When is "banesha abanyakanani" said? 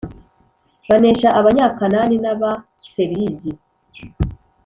0.89-2.15